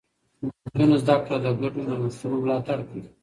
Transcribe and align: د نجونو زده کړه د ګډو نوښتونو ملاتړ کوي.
د 0.41 0.43
نجونو 0.75 0.95
زده 1.03 1.15
کړه 1.23 1.37
د 1.45 1.47
ګډو 1.61 1.79
نوښتونو 1.89 2.35
ملاتړ 2.43 2.77
کوي. 2.89 3.03